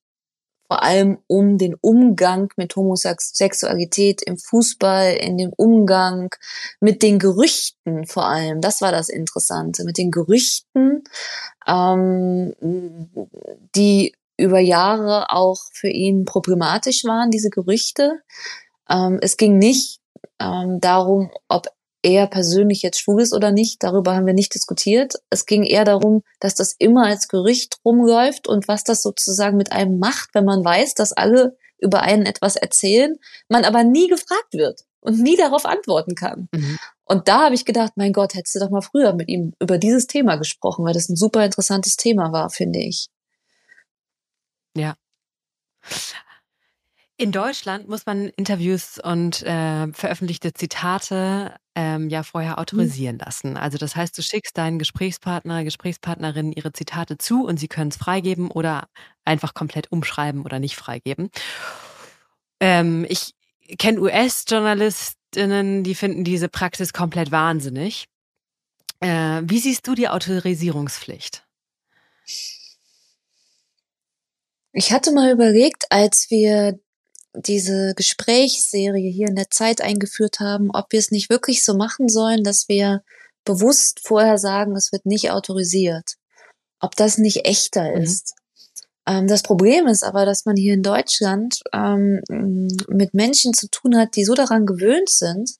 [0.70, 6.32] vor allem um den Umgang mit Homosexualität im Fußball, in dem Umgang
[6.78, 8.60] mit den Gerüchten vor allem.
[8.60, 11.02] Das war das Interessante, mit den Gerüchten,
[11.66, 12.54] ähm,
[13.74, 18.20] die über Jahre auch für ihn problematisch waren, diese Gerüchte.
[18.88, 20.00] Ähm, es ging nicht
[20.40, 21.68] ähm, darum, ob
[22.02, 23.82] er persönlich jetzt schwul ist oder nicht.
[23.82, 25.14] Darüber haben wir nicht diskutiert.
[25.28, 29.72] Es ging eher darum, dass das immer als Gerücht rumläuft und was das sozusagen mit
[29.72, 33.16] einem macht, wenn man weiß, dass alle über einen etwas erzählen,
[33.48, 36.48] man aber nie gefragt wird und nie darauf antworten kann.
[36.52, 36.78] Mhm.
[37.04, 39.78] Und da habe ich gedacht, mein Gott, hättest du doch mal früher mit ihm über
[39.78, 43.08] dieses Thema gesprochen, weil das ein super interessantes Thema war, finde ich.
[44.76, 44.94] Ja.
[47.16, 52.58] In Deutschland muss man Interviews und äh, veröffentlichte Zitate ähm, ja vorher mhm.
[52.58, 53.22] autorisieren mhm.
[53.24, 53.56] lassen.
[53.56, 57.96] Also das heißt, du schickst deinen Gesprächspartner, Gesprächspartnerin ihre Zitate zu und sie können es
[57.96, 58.88] freigeben oder
[59.24, 61.30] einfach komplett umschreiben oder nicht freigeben.
[62.58, 63.34] Ähm, ich
[63.78, 68.06] kenne US-Journalisten, JournalistInnen, die finden diese Praxis komplett wahnsinnig.
[69.00, 71.46] Äh, wie siehst du die Autorisierungspflicht?
[72.26, 72.59] Ich
[74.74, 76.78] hatte mal überlegt, als wir
[77.34, 82.08] diese Gesprächsserie hier in der Zeit eingeführt haben, ob wir es nicht wirklich so machen
[82.08, 83.02] sollen, dass wir
[83.44, 86.14] bewusst vorher sagen, es wird nicht autorisiert.
[86.80, 88.02] Ob das nicht echter mhm.
[88.02, 88.34] ist.
[89.06, 92.20] Ähm, das Problem ist aber, dass man hier in Deutschland ähm,
[92.88, 95.50] mit Menschen zu tun hat, die so daran gewöhnt sind,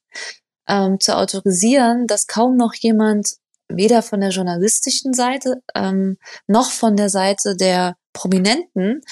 [0.68, 3.36] ähm, zu autorisieren, dass kaum noch jemand
[3.68, 9.02] weder von der journalistischen Seite ähm, noch von der Seite der Prominenten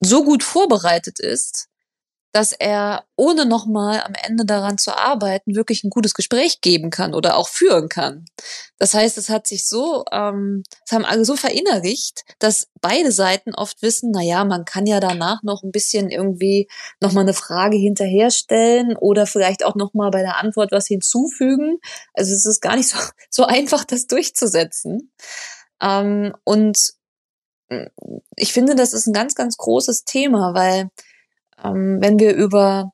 [0.00, 1.68] so gut vorbereitet ist,
[2.34, 7.14] dass er, ohne nochmal am Ende daran zu arbeiten, wirklich ein gutes Gespräch geben kann
[7.14, 8.24] oder auch führen kann.
[8.76, 13.54] Das heißt, es hat sich so, ähm, es haben alle so verinnerlicht, dass beide Seiten
[13.54, 16.68] oft wissen, na ja, man kann ja danach noch ein bisschen irgendwie
[17.00, 21.78] nochmal eine Frage hinterherstellen oder vielleicht auch nochmal bei der Antwort was hinzufügen.
[22.14, 22.98] Also es ist gar nicht so,
[23.30, 25.12] so einfach, das durchzusetzen.
[25.80, 26.94] Ähm, und
[28.36, 30.90] ich finde, das ist ein ganz, ganz großes Thema, weil
[31.62, 32.92] ähm, wenn wir über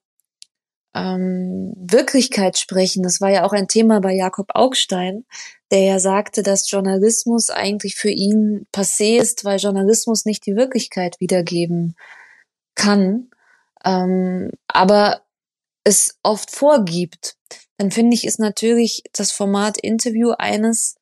[0.95, 5.25] ähm, Wirklichkeit sprechen, das war ja auch ein Thema bei Jakob Augstein,
[5.71, 11.17] der ja sagte, dass Journalismus eigentlich für ihn passé ist, weil Journalismus nicht die Wirklichkeit
[11.21, 11.95] wiedergeben
[12.75, 13.31] kann,
[13.85, 15.23] ähm, aber
[15.85, 17.37] es oft vorgibt.
[17.79, 20.97] Dann finde ich, ist natürlich das Format Interview eines,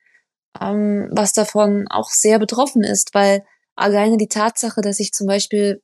[0.60, 3.44] ähm, was davon auch sehr betroffen ist, weil
[3.78, 5.82] alleine die Tatsache, dass ich zum Beispiel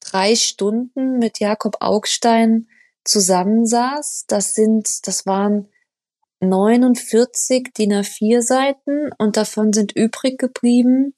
[0.00, 2.68] drei Stunden mit Jakob Augstein
[3.04, 4.24] zusammensaß.
[4.28, 5.68] Das sind, das waren
[6.40, 11.14] 49 DIN A4 Seiten und davon sind übrig geblieben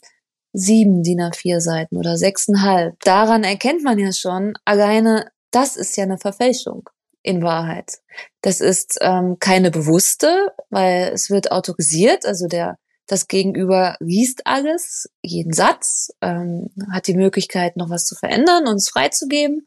[0.53, 2.99] sieben DIN A4 Seiten oder sechseinhalb.
[3.01, 6.89] Daran erkennt man ja schon, alleine das ist ja eine Verfälschung
[7.23, 7.99] in Wahrheit.
[8.43, 12.79] Das ist ähm, keine bewusste, weil es wird autorisiert, also der
[13.09, 18.77] das Gegenüber liest alles, jeden Satz, ähm, hat die Möglichkeit, noch was zu verändern und
[18.77, 19.67] es freizugeben.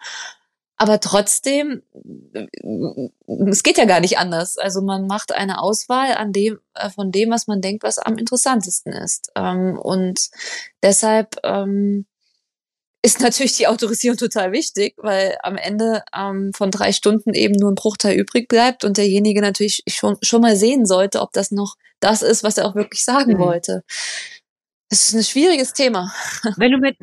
[0.77, 1.83] Aber trotzdem,
[3.49, 4.57] es geht ja gar nicht anders.
[4.57, 8.17] Also man macht eine Auswahl an dem, äh, von dem, was man denkt, was am
[8.17, 9.31] interessantesten ist.
[9.35, 10.29] Ähm, und
[10.81, 12.07] deshalb ähm,
[13.03, 17.71] ist natürlich die Autorisierung total wichtig, weil am Ende ähm, von drei Stunden eben nur
[17.71, 21.77] ein Bruchteil übrig bleibt und derjenige natürlich schon, schon mal sehen sollte, ob das noch
[21.99, 23.39] das ist, was er auch wirklich sagen mhm.
[23.39, 23.83] wollte.
[24.89, 26.13] Es ist ein schwieriges Thema.
[26.57, 26.97] Wenn du mit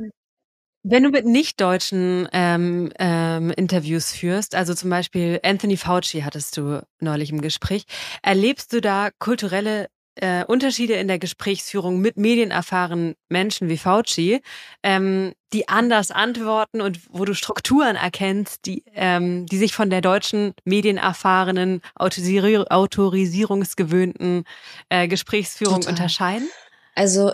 [0.85, 6.83] wenn du mit nicht-deutschen ähm, ähm, Interviews führst, also zum Beispiel Anthony Fauci hattest du
[7.01, 7.85] neulich im Gespräch,
[8.23, 9.89] erlebst du da kulturelle
[10.21, 14.43] äh, Unterschiede in der Gesprächsführung mit medienerfahrenen Menschen wie Fauci,
[14.83, 20.01] ähm, die anders antworten und wo du Strukturen erkennst, die, ähm, die sich von der
[20.01, 24.45] deutschen medienerfahrenen, Autorisier autorisierungsgewöhnten
[24.89, 25.93] äh, Gesprächsführung Total.
[25.93, 26.49] unterscheiden?
[26.95, 27.33] Also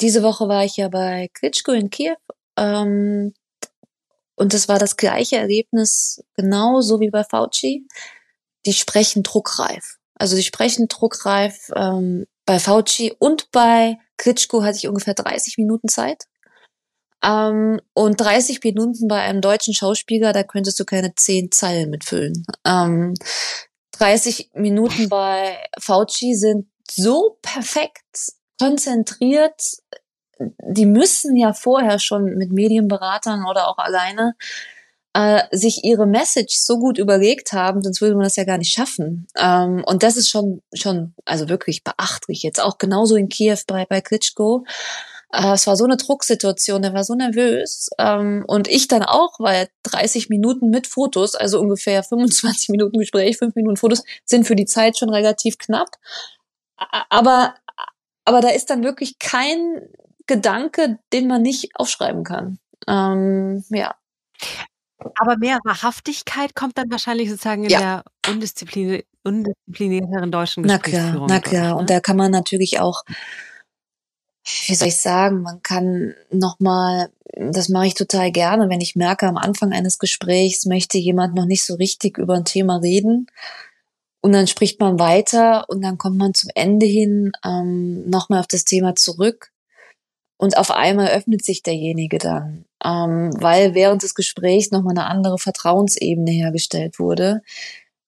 [0.00, 2.16] diese Woche war ich ja bei Klitschko in Kiew
[2.56, 3.32] ähm,
[4.36, 7.86] und das war das gleiche Erlebnis, genauso wie bei Fauci.
[8.66, 9.96] Die sprechen druckreif.
[10.18, 11.70] Also die sprechen druckreif.
[11.74, 16.24] Ähm, bei Fauci und bei Klitschko hatte ich ungefähr 30 Minuten Zeit.
[17.22, 22.46] Ähm, und 30 Minuten bei einem deutschen Schauspieler, da könntest du keine 10 Zeilen mitfüllen.
[22.64, 23.14] Ähm,
[23.92, 28.04] 30 Minuten bei Fauci sind so perfekt
[28.60, 29.60] konzentriert.
[30.38, 34.34] Die müssen ja vorher schon mit Medienberatern oder auch alleine
[35.16, 38.74] äh, sich ihre Message so gut überlegt haben, sonst würde man das ja gar nicht
[38.74, 39.26] schaffen.
[39.38, 42.42] Ähm, und das ist schon, schon, also wirklich beachtlich.
[42.42, 44.66] Jetzt auch genauso in Kiew bei, bei Klitschko.
[45.32, 47.88] Äh, es war so eine Drucksituation, der war so nervös.
[47.96, 53.38] Ähm, und ich dann auch, weil 30 Minuten mit Fotos, also ungefähr 25 Minuten Gespräch,
[53.38, 55.92] 5 Minuten Fotos, sind für die Zeit schon relativ knapp.
[57.08, 57.54] Aber,
[58.26, 59.80] aber da ist dann wirklich kein
[60.26, 62.58] Gedanke, den man nicht aufschreiben kann.
[62.86, 63.94] Ähm, ja.
[64.98, 67.78] Aber mehr Wahrhaftigkeit kommt dann wahrscheinlich sozusagen in ja.
[67.78, 71.26] der undisziplin undisziplinierteren deutschen Gesprächsführung.
[71.28, 71.74] Na klar, na klar.
[71.74, 71.76] Ne?
[71.76, 73.02] Und da kann man natürlich auch,
[74.66, 79.26] wie soll ich sagen, man kann nochmal, das mache ich total gerne, wenn ich merke,
[79.26, 83.26] am Anfang eines Gesprächs möchte jemand noch nicht so richtig über ein Thema reden.
[84.20, 88.46] Und dann spricht man weiter und dann kommt man zum Ende hin ähm, nochmal auf
[88.46, 89.52] das Thema zurück.
[90.38, 95.38] Und auf einmal öffnet sich derjenige dann ähm, weil während des Gesprächs nochmal eine andere
[95.38, 97.42] Vertrauensebene hergestellt wurde.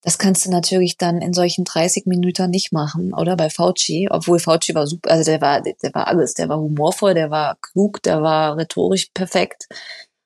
[0.02, 3.36] Das kannst du natürlich dann in solchen 30 Minuten nicht machen, oder?
[3.36, 7.14] Bei Fauci, obwohl Fauci war super, also der war, der war alles, der war humorvoll,
[7.14, 9.66] der war klug, der war rhetorisch perfekt.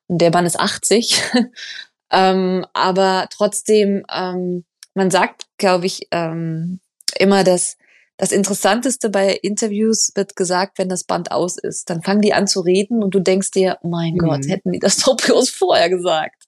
[0.09, 1.23] Und der Mann ist 80.
[2.12, 6.81] ähm, aber trotzdem ähm, man sagt, glaube ich, ähm,
[7.19, 7.79] immer, dass
[8.16, 11.90] das Interessanteste bei Interviews wird gesagt, wenn das Band aus ist.
[11.90, 14.18] Dann fangen die an zu reden und du denkst dir, oh mein mhm.
[14.18, 16.44] Gott, hätten die das doch bloß vorher gesagt.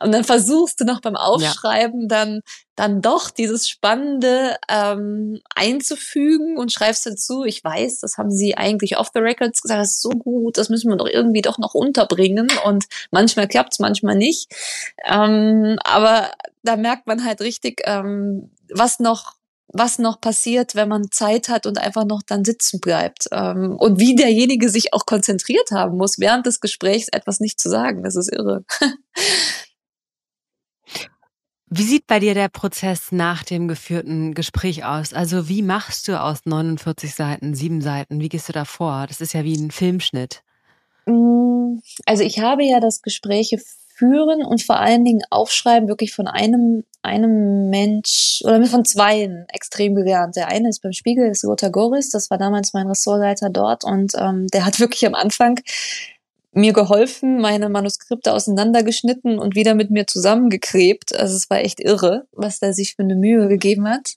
[0.00, 2.08] Und dann versuchst du noch beim Aufschreiben ja.
[2.08, 2.40] dann
[2.76, 8.98] dann doch dieses Spannende ähm, einzufügen und schreibst dazu, ich weiß, das haben sie eigentlich
[8.98, 11.74] off the records gesagt, das ist so gut, das müssen wir doch irgendwie doch noch
[11.74, 14.52] unterbringen und manchmal klappt's, manchmal nicht.
[15.06, 16.30] Ähm, aber
[16.62, 19.36] da merkt man halt richtig, ähm, was noch
[19.68, 23.26] was noch passiert, wenn man Zeit hat und einfach noch dann sitzen bleibt.
[23.32, 27.68] Ähm, und wie derjenige sich auch konzentriert haben muss, während des Gesprächs etwas nicht zu
[27.68, 28.02] sagen.
[28.02, 28.64] Das ist irre.
[31.68, 35.12] Wie sieht bei dir der Prozess nach dem geführten Gespräch aus?
[35.12, 38.20] Also wie machst du aus 49 Seiten sieben Seiten?
[38.20, 39.06] Wie gehst du da vor?
[39.08, 40.44] Das ist ja wie ein Filmschnitt.
[41.06, 43.58] Mm, also ich habe ja das Gespräche
[43.96, 49.94] führen und vor allen Dingen aufschreiben wirklich von einem, einem Mensch oder von zweien extrem
[49.94, 50.36] gelernt.
[50.36, 54.12] Der eine ist beim Spiegel, ist Lothar Goris, das war damals mein Ressortleiter dort und
[54.18, 55.60] ähm, der hat wirklich am Anfang
[56.52, 61.14] mir geholfen, meine Manuskripte auseinandergeschnitten und wieder mit mir zusammengeklebt.
[61.14, 64.14] Also es war echt irre, was der sich für eine Mühe gegeben hat.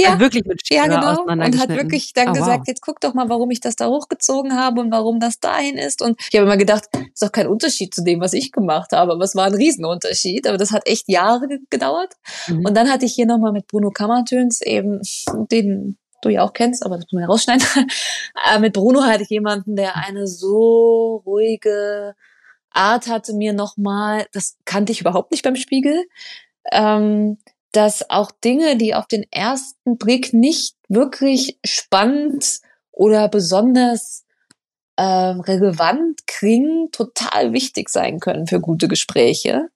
[0.00, 1.22] Ja, also wirklich mit ja, genau.
[1.24, 2.66] Und hat wirklich dann oh, gesagt, wow.
[2.66, 6.02] jetzt guck doch mal, warum ich das da hochgezogen habe und warum das dahin ist.
[6.02, 9.12] Und ich habe immer gedacht, ist doch kein Unterschied zu dem, was ich gemacht habe.
[9.12, 10.46] Aber es war ein Riesenunterschied.
[10.48, 12.14] Aber das hat echt Jahre gedauert.
[12.48, 12.64] Mhm.
[12.64, 15.00] Und dann hatte ich hier nochmal mit Bruno Kammertöns eben
[15.50, 17.66] den du ja auch kennst, aber das muss man ja rausschneiden.
[18.50, 22.14] Äh, mit Bruno hatte ich jemanden, der eine so ruhige
[22.70, 26.04] Art hatte, mir nochmal, das kannte ich überhaupt nicht beim Spiegel,
[26.70, 27.38] ähm,
[27.72, 32.60] dass auch Dinge, die auf den ersten Blick nicht wirklich spannend
[32.92, 34.24] oder besonders
[34.96, 39.68] äh, relevant klingen, total wichtig sein können für gute Gespräche.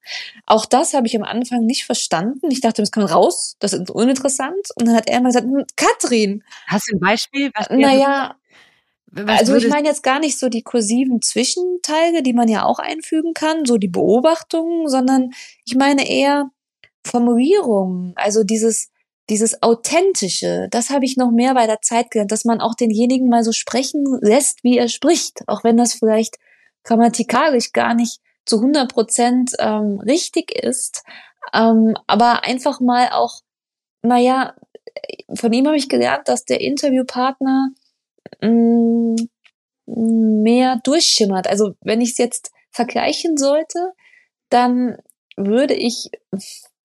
[0.45, 2.51] Auch das habe ich am Anfang nicht verstanden.
[2.51, 4.69] Ich dachte, das kann raus, das ist uninteressant.
[4.75, 6.43] Und dann hat er mal gesagt, hm, Katrin.
[6.67, 7.51] Hast du ein Beispiel?
[7.55, 8.35] Was naja,
[9.07, 12.79] was also ich meine jetzt gar nicht so die kursiven Zwischenteile, die man ja auch
[12.79, 15.31] einfügen kann, so die Beobachtungen, sondern
[15.65, 16.51] ich meine eher
[17.07, 18.89] Formulierungen, also dieses,
[19.29, 23.27] dieses Authentische, das habe ich noch mehr bei der Zeit gelernt, dass man auch denjenigen
[23.27, 26.37] mal so sprechen lässt, wie er spricht, auch wenn das vielleicht
[26.83, 31.03] grammatikalisch gar nicht zu 100 Prozent ähm, richtig ist,
[31.53, 33.41] ähm, aber einfach mal auch,
[34.01, 34.55] naja,
[35.35, 37.71] von ihm habe ich gelernt, dass der Interviewpartner
[38.41, 39.15] mh,
[39.85, 41.47] mm, mehr durchschimmert.
[41.47, 43.93] Also wenn ich es jetzt vergleichen sollte,
[44.49, 44.97] dann
[45.35, 46.09] würde ich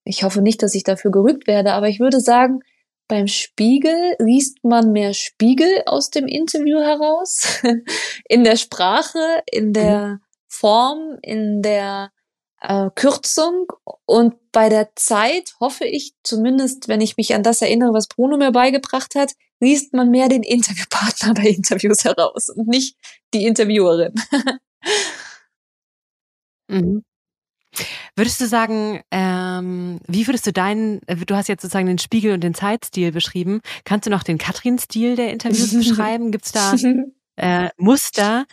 [0.04, 2.60] ich hoffe nicht, dass ich dafür gerügt werde, aber ich würde sagen,
[3.08, 7.60] beim Spiegel liest man mehr Spiegel aus dem Interview heraus,
[8.28, 10.20] in der Sprache, in der mhm.
[10.48, 12.10] Form, in der
[12.60, 13.66] äh, Kürzung
[14.06, 18.36] und bei der Zeit hoffe ich zumindest, wenn ich mich an das erinnere, was Bruno
[18.36, 22.96] mir beigebracht hat, liest man mehr den Interviewpartner bei Interviews heraus und nicht
[23.34, 24.14] die Interviewerin.
[26.68, 27.04] mhm.
[28.14, 32.34] Würdest du sagen, ähm, wie würdest du deinen, äh, du hast jetzt sozusagen den Spiegel
[32.34, 33.62] und den Zeitstil beschrieben.
[33.84, 36.30] Kannst du noch den Katrin-Stil der Interviews beschreiben?
[36.30, 36.74] Gibt es da
[37.36, 38.44] äh, Muster,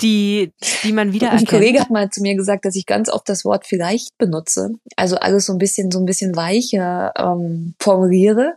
[0.00, 3.28] die, die man wieder Ein Kollege hat mal zu mir gesagt, dass ich ganz oft
[3.28, 4.70] das Wort vielleicht benutze.
[4.96, 8.56] Also alles so ein bisschen, so ein bisschen weicher ähm, formuliere.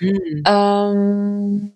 [0.00, 0.42] Mhm.
[0.46, 1.72] Ähm,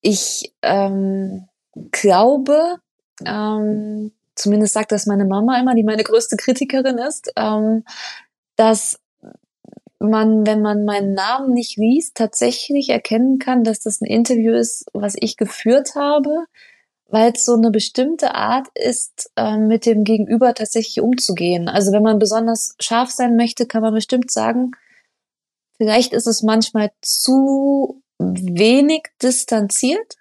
[0.00, 1.48] ich ähm,
[1.90, 2.76] glaube,
[3.24, 7.84] ähm, zumindest sagt das meine Mama immer, die meine größte Kritikerin ist, ähm,
[8.56, 8.98] dass
[9.98, 14.86] man, wenn man meinen Namen nicht liest, tatsächlich erkennen kann, dass das ein Interview ist,
[14.94, 16.46] was ich geführt habe,
[17.06, 21.68] weil es so eine bestimmte Art ist, äh, mit dem Gegenüber tatsächlich umzugehen.
[21.68, 24.72] Also wenn man besonders scharf sein möchte, kann man bestimmt sagen,
[25.76, 30.16] vielleicht ist es manchmal zu wenig distanziert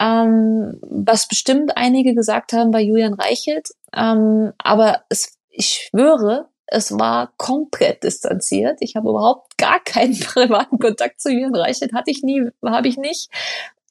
[0.00, 3.68] ähm, was bestimmt einige gesagt haben bei Julian Reichelt.
[3.94, 8.78] Ähm, aber es, ich schwöre, es war komplett distanziert.
[8.80, 12.96] Ich habe überhaupt gar keinen privaten Kontakt zu Julian Reichelt, hatte ich nie, habe ich
[12.96, 13.30] nicht.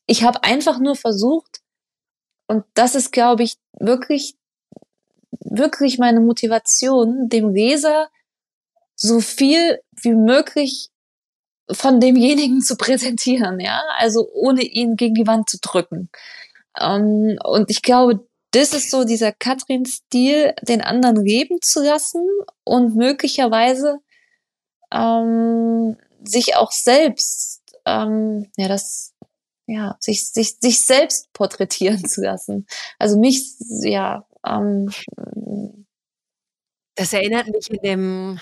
[0.07, 1.62] Ich habe einfach nur versucht,
[2.47, 4.36] und das ist, glaube ich, wirklich,
[5.32, 8.10] wirklich meine Motivation, dem Leser
[8.95, 10.89] so viel wie möglich
[11.72, 16.09] von demjenigen zu präsentieren, ja, also ohne ihn gegen die Wand zu drücken.
[16.80, 22.28] Ähm, und ich glaube, das ist so dieser Katrin-Stil, den anderen leben zu lassen
[22.63, 23.99] und möglicherweise
[24.91, 29.13] ähm, sich auch selbst, ähm, ja, das,
[29.67, 32.65] ja, sich, sich, sich selbst porträtieren zu lassen.
[32.97, 33.53] Also mich,
[33.84, 34.89] ja, ähm,
[36.95, 38.39] das erinnert mich in dem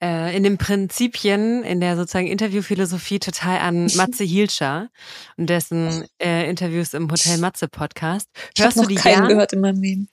[0.00, 4.88] in den Prinzipien, in der sozusagen Interviewphilosophie total an Matze Hielscher
[5.36, 8.28] und dessen äh, Interviews im Hotel Matze Podcast.
[8.56, 9.28] Hörst ich du die keinen gern?
[9.28, 10.08] gehört in meinem Leben.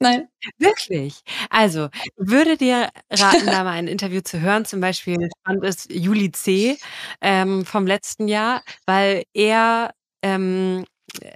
[0.00, 0.28] Nein.
[0.58, 1.20] Wirklich?
[1.50, 4.64] Also, würde dir raten, da mal ein Interview zu hören.
[4.64, 6.78] Zum Beispiel fand es Juli C.
[7.20, 10.86] Ähm, vom letzten Jahr, weil er ähm,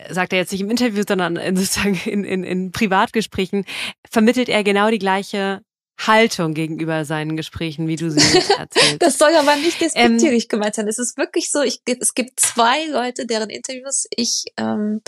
[0.09, 3.67] sagt er jetzt nicht im Interview, sondern in, sozusagen in, in, in Privatgesprächen,
[4.11, 5.61] vermittelt er genau die gleiche
[5.99, 8.21] Haltung gegenüber seinen Gesprächen, wie du sie
[8.59, 9.01] erzählst.
[9.01, 10.89] das soll aber nicht despektierlich ähm, gemeint sein.
[10.89, 15.03] Es ist wirklich so, ich, es gibt zwei Leute, deren Interviews ich ähm,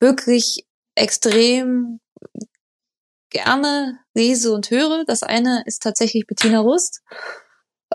[0.00, 2.00] wirklich extrem
[3.30, 5.04] gerne lese und höre.
[5.04, 7.02] Das eine ist tatsächlich Bettina Rust.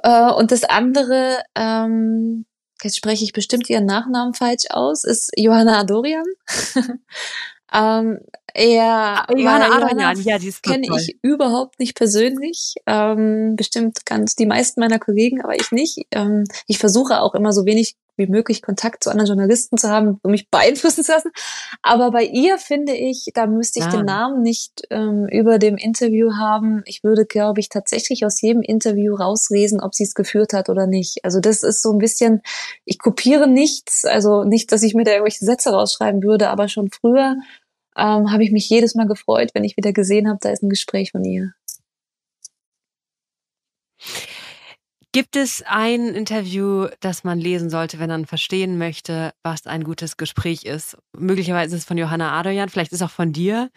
[0.03, 2.45] Äh, und das andere, ähm,
[2.81, 6.25] jetzt spreche ich bestimmt ihren Nachnamen falsch aus, ist Johanna Adorian.
[7.73, 8.19] ähm,
[8.55, 12.75] ah, Johanna Adorian, ja, die ist kenne ich überhaupt nicht persönlich.
[12.85, 16.05] Ähm, bestimmt ganz die meisten meiner Kollegen, aber ich nicht.
[16.11, 20.19] Ähm, ich versuche auch immer so wenig wie möglich Kontakt zu anderen Journalisten zu haben,
[20.21, 21.31] um mich beeinflussen zu lassen.
[21.81, 23.91] Aber bei ihr finde ich, da müsste ich ja.
[23.91, 26.83] den Namen nicht ähm, über dem Interview haben.
[26.85, 30.87] Ich würde, glaube ich, tatsächlich aus jedem Interview rauslesen, ob sie es geführt hat oder
[30.87, 31.23] nicht.
[31.23, 32.41] Also das ist so ein bisschen,
[32.85, 36.89] ich kopiere nichts, also nicht, dass ich mir da irgendwelche Sätze rausschreiben würde, aber schon
[36.91, 37.37] früher
[37.97, 40.69] ähm, habe ich mich jedes Mal gefreut, wenn ich wieder gesehen habe, da ist ein
[40.69, 41.53] Gespräch von ihr.
[45.13, 50.15] Gibt es ein Interview, das man lesen sollte, wenn man verstehen möchte, was ein gutes
[50.15, 50.97] Gespräch ist?
[51.17, 53.69] Möglicherweise ist es von Johanna Adrian, vielleicht ist es auch von dir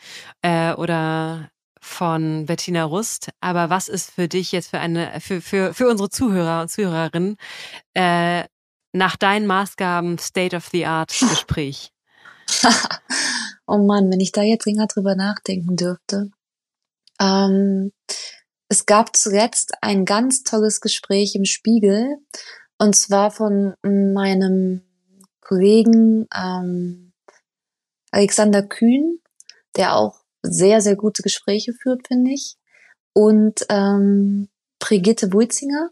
[0.43, 1.51] äh, oder
[1.81, 3.31] von Bettina Rust.
[3.41, 7.37] Aber was ist für dich jetzt für eine, für, für, für unsere Zuhörer und Zuhörerinnen
[7.95, 8.45] äh,
[8.93, 11.91] nach deinen Maßgaben State of the Art Gespräch?
[13.67, 16.31] oh Mann, wenn ich da jetzt länger drüber nachdenken dürfte.
[17.21, 17.93] Ähm,
[18.69, 22.19] es gab zuletzt ein ganz tolles Gespräch im Spiegel
[22.79, 24.83] und zwar von meinem
[25.41, 27.13] Kollegen ähm,
[28.11, 29.21] Alexander Kühn,
[29.77, 32.57] der auch sehr, sehr gute Gespräche führt, finde ich.
[33.13, 34.49] Und ähm,
[34.79, 35.91] Brigitte Wulzinger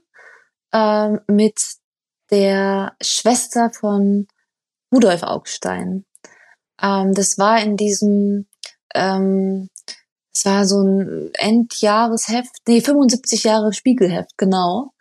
[0.72, 1.60] ähm, mit
[2.30, 4.26] der Schwester von
[4.92, 6.04] Rudolf Augstein.
[6.82, 8.46] Ähm, das war in diesem
[8.94, 9.68] ähm,
[10.34, 14.92] es war so ein Endjahresheft, nee, 75 Jahre Spiegelheft, genau.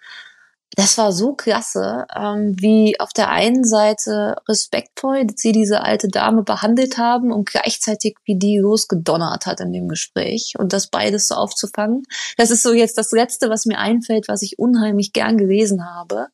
[0.75, 6.43] Das war so klasse, ähm, wie auf der einen Seite respektvoll sie diese alte Dame
[6.43, 11.35] behandelt haben und gleichzeitig wie die losgedonnert hat in dem Gespräch und das beides so
[11.35, 12.03] aufzufangen.
[12.37, 16.27] Das ist so jetzt das Letzte, was mir einfällt, was ich unheimlich gern gelesen habe.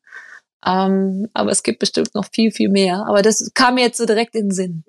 [0.67, 3.05] Ähm, aber es gibt bestimmt noch viel, viel mehr.
[3.07, 4.83] Aber das kam mir jetzt so direkt in den Sinn.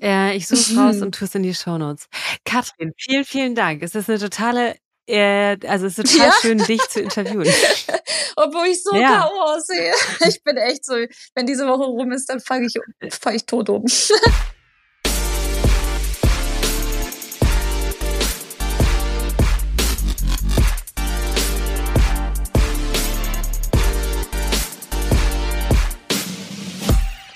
[0.00, 2.08] Ja, ich suche es raus und tue es in die Shownotes.
[2.44, 3.82] Katrin, vielen, vielen Dank.
[3.82, 4.76] Es ist eine totale
[5.06, 6.34] äh, also es ist total ja?
[6.40, 7.48] schön, dich zu interviewen.
[8.36, 9.22] Obwohl ich so ja.
[9.22, 9.40] K.O.
[9.40, 9.92] aussehe.
[10.28, 10.94] Ich bin echt so,
[11.34, 12.74] wenn diese Woche rum ist, dann fange ich,
[13.12, 13.84] fang ich tot um.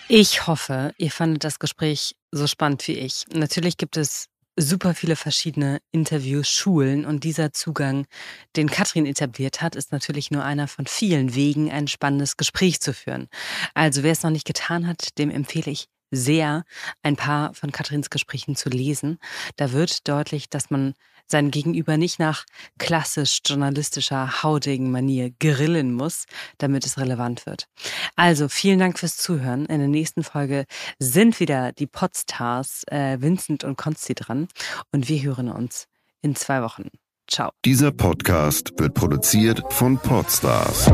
[0.08, 3.24] Ich hoffe, ihr fandet das Gespräch so spannend wie ich.
[3.32, 8.06] Natürlich gibt es super viele verschiedene Interviews, Schulen und dieser Zugang,
[8.54, 12.94] den Katrin etabliert hat, ist natürlich nur einer von vielen Wegen, ein spannendes Gespräch zu
[12.94, 13.28] führen.
[13.74, 16.64] Also wer es noch nicht getan hat, dem empfehle ich sehr,
[17.02, 19.18] ein paar von Katrins Gesprächen zu lesen.
[19.56, 20.94] Da wird deutlich, dass man
[21.26, 22.44] sein Gegenüber nicht nach
[22.78, 26.26] klassisch journalistischer, haudigen Manier grillen muss,
[26.58, 27.68] damit es relevant wird.
[28.14, 29.66] Also vielen Dank fürs Zuhören.
[29.66, 30.66] In der nächsten Folge
[30.98, 34.48] sind wieder die Podstars äh, Vincent und Konsti dran
[34.92, 35.86] und wir hören uns
[36.22, 36.90] in zwei Wochen.
[37.28, 37.50] Ciao.
[37.64, 40.86] Dieser Podcast wird produziert von Podstars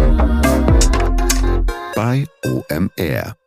[1.94, 3.41] bei OMR.